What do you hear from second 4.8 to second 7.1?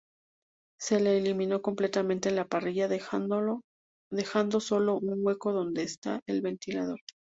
un hueco donde está el ventilador.